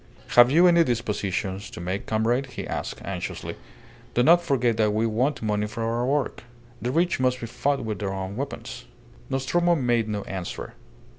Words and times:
"Have 0.29 0.49
you 0.49 0.65
any 0.65 0.83
dispositions 0.83 1.69
to 1.69 1.79
make, 1.79 2.07
comrade?" 2.07 2.47
he 2.47 2.65
asked, 2.65 3.03
anxiously. 3.05 3.55
"Do 4.15 4.23
not 4.23 4.41
forget 4.41 4.77
that 4.77 4.95
we 4.95 5.05
want 5.05 5.43
money 5.43 5.67
for 5.67 5.83
our 5.83 6.07
work. 6.07 6.43
The 6.81 6.89
rich 6.89 7.19
must 7.19 7.39
be 7.39 7.45
fought 7.45 7.85
with 7.85 7.99
their 7.99 8.11
own 8.11 8.35
weapons." 8.35 8.85
Nostromo 9.29 9.75
made 9.75 10.09
no 10.09 10.23
answer. 10.23 10.73